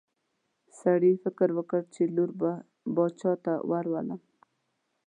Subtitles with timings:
[0.79, 2.51] سړي فکر وکړ چې لور به
[2.95, 4.21] باچا ته ورولم.